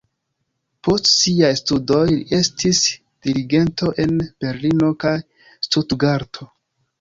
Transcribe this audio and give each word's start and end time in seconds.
Post 0.85 1.09
siaj 1.09 1.51
studoj 1.59 1.99
li 2.11 2.17
estis 2.37 2.79
dirigento 3.27 3.91
en 4.05 4.17
Berlino 4.47 4.91
kaj 5.05 5.13
Stutgarto. 5.69 6.51